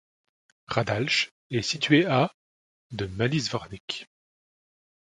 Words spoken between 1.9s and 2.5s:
à